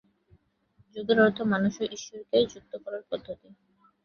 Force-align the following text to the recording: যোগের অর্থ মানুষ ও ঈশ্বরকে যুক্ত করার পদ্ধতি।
যোগের 0.95 1.17
অর্থ 1.19 1.39
মানুষ 1.51 1.73
ও 1.79 1.93
ঈশ্বরকে 1.95 2.37
যুক্ত 2.53 2.73
করার 2.83 3.03
পদ্ধতি। 3.09 3.47